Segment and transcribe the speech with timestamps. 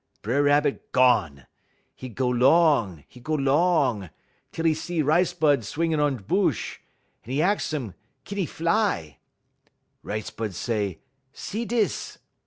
[0.23, 1.45] "B'er Rabbit gone!
[1.99, 4.09] 'E go 'long, 'e go 'long,
[4.51, 6.79] tel 'e see rice bud swingin' on bush.
[7.27, 7.93] 'E ahx um
[8.23, 9.19] kin 'e fly.
[10.01, 11.01] "Rice bud say:
[11.33, 12.17] 'See dis!'